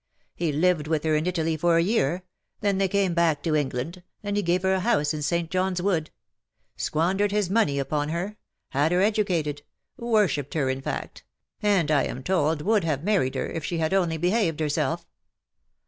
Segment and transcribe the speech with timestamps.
[0.33, 2.23] He lived with her in Italy for a year;
[2.61, 5.51] then they came back to England, and he gave her a house in St.
[5.51, 6.09] John's Wood;
[6.75, 8.35] squandered his money upon her;
[8.69, 9.61] had her educated;
[9.97, 11.23] worshipped her, in fact;
[11.61, 15.05] and, I am told, would have married her, if she had only behaved herself.